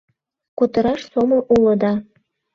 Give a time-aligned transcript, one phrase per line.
[0.57, 1.91] —Кутыраш сомыл уло да...